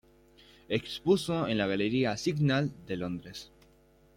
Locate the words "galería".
1.67-2.17